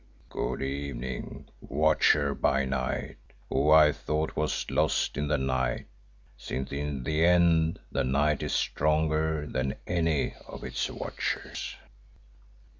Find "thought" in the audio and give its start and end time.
3.91-4.35